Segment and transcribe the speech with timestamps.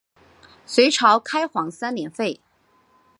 [0.65, 2.41] 隋朝开皇三年废。